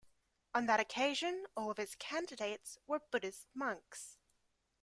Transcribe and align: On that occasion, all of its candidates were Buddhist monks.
On 0.55 0.65
that 0.65 0.79
occasion, 0.79 1.45
all 1.55 1.69
of 1.69 1.77
its 1.77 1.93
candidates 1.93 2.79
were 2.87 3.03
Buddhist 3.11 3.45
monks. 3.53 4.17